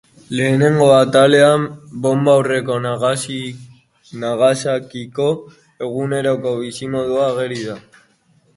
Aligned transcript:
Lehenengo 0.37 0.85
atalean 1.01 1.61
Bonba 2.05 2.31
aurreko 2.37 2.79
Nagasakiko 4.23 5.29
eguneroko 5.89 6.55
bizimodua 6.63 7.25
ageri 7.31 7.63
da. 7.69 7.81